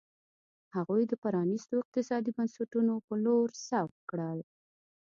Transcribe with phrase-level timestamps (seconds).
[0.75, 4.19] هغوی د پرانیستو اقتصادي بنسټونو په لور سوق کړ.